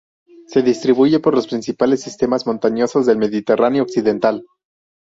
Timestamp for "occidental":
3.83-4.47